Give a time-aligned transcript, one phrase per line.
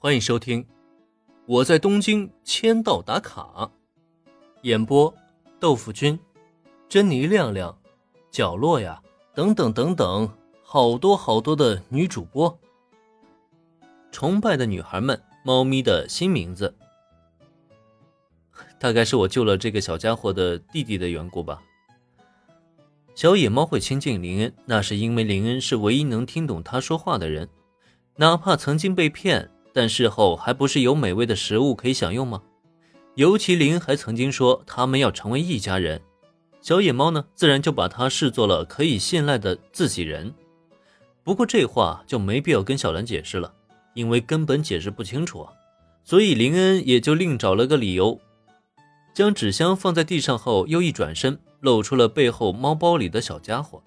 [0.00, 0.62] 欢迎收听
[1.44, 3.42] 《我在东京签到打卡》，
[4.62, 5.12] 演播：
[5.58, 6.16] 豆腐君、
[6.88, 7.76] 珍妮亮亮、
[8.30, 9.02] 角落呀，
[9.34, 10.32] 等等等等，
[10.62, 12.56] 好多好多的女主播。
[14.12, 16.76] 崇拜的女孩们，猫咪的新名字，
[18.78, 21.60] 大概是我救了这个小家伙的弟弟的缘故吧。
[23.16, 27.48] 小野猫会亲近林恩，那是因为林恩是唯一能听懂他说话的人，
[28.14, 32.42] 哪怕曾经被骗，但事后还不是有美味的食物可以享用吗？
[33.14, 36.02] 尤其林还曾经说他们要成为一家人，
[36.60, 40.34] 小野猫呢，自然就把他视作了可以信赖的自己人。
[41.22, 43.54] 不过这话就没必要跟小兰解释了，
[43.94, 45.52] 因为根本解释不清楚啊。
[46.02, 48.20] 所以林恩也就另找了个理由，
[49.14, 51.38] 将纸箱放在地上后，又一转身。
[51.60, 53.80] 露出了背后猫包里的小家伙。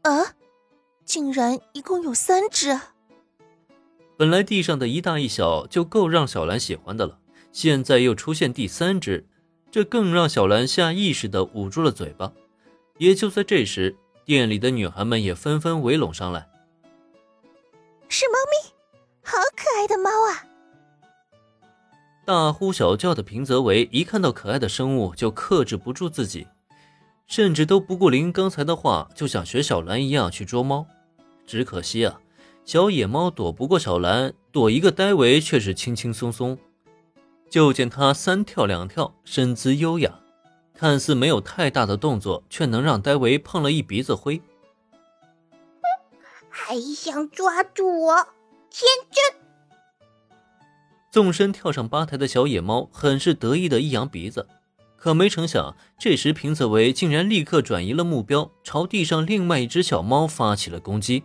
[0.00, 0.32] 啊，
[1.04, 2.80] 竟然一共有三只！
[4.16, 7.18] 本来地上的一大一小就够让小兰喜欢的了，
[7.50, 9.26] 现在又出现第三只，
[9.70, 12.32] 这更让小兰下意识的捂住了嘴巴。
[12.98, 16.48] 也就在这时，店里的女孩们也纷纷围拢上来。
[18.08, 18.72] 是猫咪，
[19.24, 20.46] 好可爱的猫啊！
[22.24, 26.46] 大呼小叫的平泽唯一看到可爱的生物就克制不住自己，
[27.26, 30.86] 甚至都不顾林刚才的话，就想学小兰一样去捉猫。
[31.44, 32.20] 只可惜啊，
[32.64, 36.58] 小野猫躲不过小兰，躲一个呆维却是轻轻松松。
[37.50, 40.18] 就见他三跳两跳，身姿优雅，
[40.72, 44.40] 看似没有太大的动作，却能让呆维碰了一鼻子灰。
[46.48, 48.14] 还想抓住我，
[48.70, 49.40] 天真！
[51.10, 54.48] 纵身跳上吧台的小野猫很是得意的一扬鼻子，
[54.96, 61.22] 可没成想，这时平泽唯竟然立刻转移了目标，朝地上另外一只小猫发起了攻击。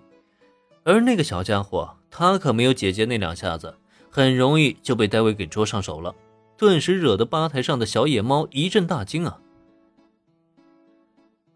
[0.89, 3.77] 而那个小家伙，他可没有姐姐那两下子，
[4.09, 6.15] 很容易就被戴维给捉上手了，
[6.57, 9.39] 顿时惹得吧台上的小野猫一阵大惊啊！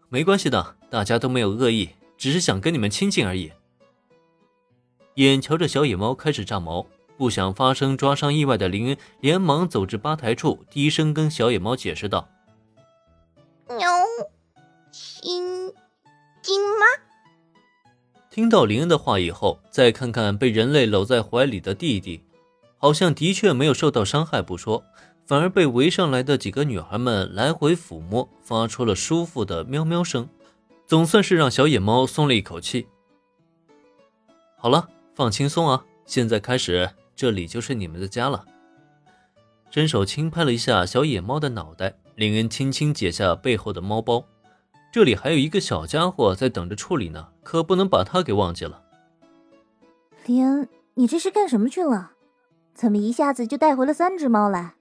[0.08, 3.50] 没关系的，大家都没有恶意，只是想跟你们亲近而已。
[5.16, 6.86] 眼瞧着小野猫开始炸毛。
[7.16, 12.28] 不想发生抓伤意外的林恩连忙走至吧台处，低声跟小野猫解释道
[13.70, 13.88] ：“喵，
[14.90, 15.72] 亲
[16.42, 16.86] 亲吗？”
[18.34, 22.20] 听到林恩的话以后，再看看被人类搂在怀里的弟弟，
[22.78, 24.82] 好像的确没有受到伤害不说，
[25.24, 30.28] 反而被围上来的几个女孩们来回抚摸，发出了舒服的喵喵声，
[30.84, 32.88] 总算是让小野猫松了一口气。
[34.58, 36.90] 好了，放轻松啊，现在开始。
[37.14, 38.44] 这里就是你们的家了。
[39.70, 44.24] 伸手轻拍了一下小野猫的脑袋，林恩轻轻解下背后的猫包。
[44.94, 48.80] 这里还有一个小家伙在等着处理呢，可不能把他给忘记了。
[50.24, 52.12] 林恩，你这是干什么去了？
[52.74, 54.74] 怎么一下子就带回了三只猫来？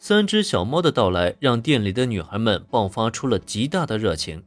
[0.00, 4.42] 三只小猫的到来让店里的女孩们爆发出了极大的热情。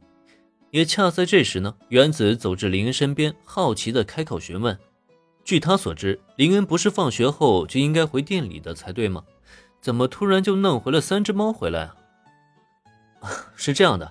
[0.70, 4.78] 也恰在这时呢，原子走至林恩身边，好奇的开口询问。
[5.44, 9.24] 据他所知，林恩不是放学后就应该回店里的才对吗？
[9.80, 11.96] 怎么突然就弄回了三只猫回来啊？
[13.60, 14.10] 是这样的。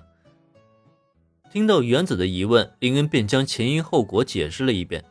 [1.50, 5.04] 听到原子的疑问，林恩便将前因后果解释了一遍。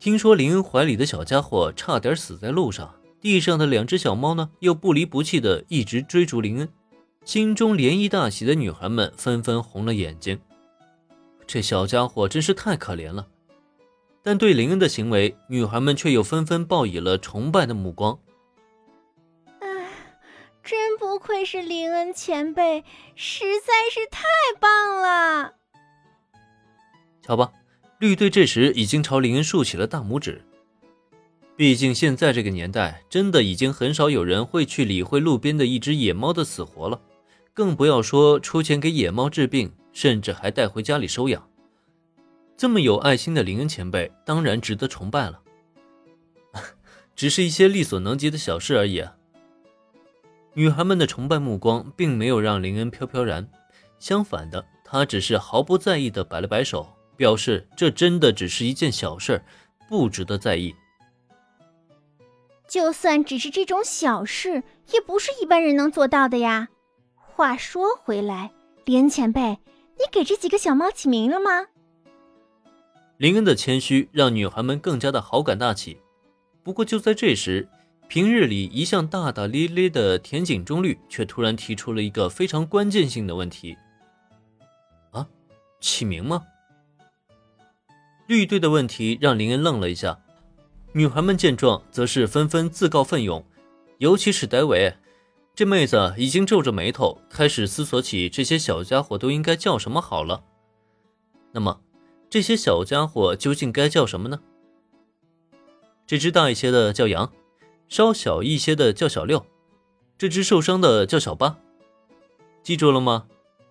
[0.00, 6.68] 听说林恩怀里的小家伙差点死在路上，地上的两只小猫呢又不离不弃的一直追逐林恩，
[7.24, 10.36] 心中涟漪大喜的女孩们纷纷红了眼睛。
[11.46, 13.28] 这小家伙真是太可怜了。
[14.24, 18.18] 但对林恩的行为，女孩们却又纷纷报以了崇拜的目光。
[20.64, 22.84] 真不愧是林恩前辈，
[23.16, 24.22] 实在是太
[24.60, 25.54] 棒了！
[27.20, 27.52] 瞧吧，
[27.98, 30.44] 绿队这时已经朝林恩竖起了大拇指。
[31.56, 37.00] 毕竟现在这个年代，真的已经很少有人会去理会路边的一只野猫的死活了，
[37.52, 41.48] 更不要说出钱给野猫治病，甚至还带回家里收养。
[42.56, 45.40] 这么有爱心的林恩前辈，当然值得崇拜了。
[47.16, 49.04] 只是一些力所能及的小事而已。
[50.54, 53.48] 女孩们的崇拜目光并没有让林恩飘飘然，
[53.98, 59.42] 相反的，他只是毫不在意的摆了摆手，表示这真的只是一件小事，
[59.88, 60.74] 不值得在意。
[62.68, 64.62] 就算只是这种小事，
[64.92, 66.68] 也不是一般人能做到的呀。
[67.14, 68.50] 话说回来，
[68.84, 71.66] 林恩前辈，你给这几个小猫起名了吗？
[73.16, 75.98] 林恩的谦虚让女孩们更加的好感大起。
[76.62, 77.68] 不过就在这时，
[78.12, 83.74] 平日里一向大大咧咧的田井中律却突然提出了一个非常关键性的问题
[85.12, 85.26] ：“啊，
[85.80, 86.44] 起名吗？”
[88.28, 90.20] 绿队的问题让林恩愣了一下。
[90.92, 93.42] 女孩们见状，则是纷纷自告奋勇，
[93.96, 94.94] 尤其是戴维，
[95.54, 100.44] 这妹子已经皱着眉头，开始思索起这些小家伙都应该叫什么好了。
[101.52, 101.80] 那么，
[102.28, 104.38] 这些小家伙究竟该叫什么呢？
[106.06, 107.32] 这只大一些的叫羊，
[107.92, 109.44] 稍小一些的叫小六，
[110.16, 111.58] 这只受伤的叫小八。
[112.62, 113.26] 记住了吗？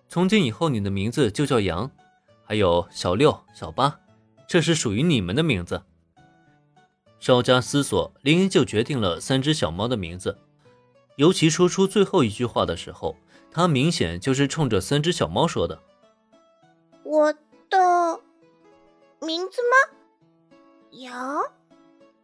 [0.08, 1.90] 从今以后，你的名字就叫羊，
[2.44, 3.98] 还有小六、小八，
[4.46, 5.82] 这是属于你们的名字。
[7.18, 10.38] 稍加思索，林恩就决定了三只小猫的名字。
[11.16, 13.16] 尤其说出最后一句话的时候，
[13.50, 15.82] 他明显就是冲着三只小猫说的。
[17.02, 17.32] 我
[17.68, 18.20] 的
[19.20, 19.98] 名字吗？
[20.92, 21.42] 羊，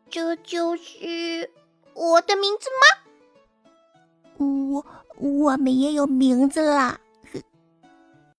[0.09, 1.51] 这就是
[1.99, 2.87] 我的名字吗？
[4.39, 4.87] 我
[5.17, 7.01] 我们也有名字啦。